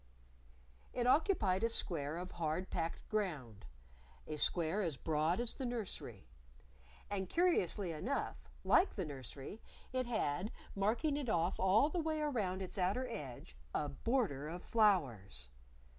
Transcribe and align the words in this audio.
It 0.93 1.05
occupied 1.05 1.63
a 1.63 1.69
square 1.69 2.17
of 2.17 2.31
hard 2.31 2.71
packed 2.71 3.07
ground 3.07 3.65
a 4.25 4.35
square 4.37 4.81
as 4.81 4.97
broad 4.97 5.39
as 5.39 5.53
the 5.53 5.63
nursery. 5.63 6.27
And 7.11 7.29
curiously 7.29 7.91
enough, 7.91 8.49
like 8.63 8.95
the 8.95 9.05
nursery, 9.05 9.61
it 9.93 10.07
had, 10.07 10.51
marking 10.75 11.17
it 11.17 11.29
off 11.29 11.59
all 11.59 11.87
the 11.89 11.99
way 12.01 12.19
around 12.19 12.63
its 12.63 12.79
outer 12.79 13.07
edge, 13.07 13.55
a 13.75 13.89
border 13.89 14.49
of 14.49 14.63
flowers! 14.63 15.51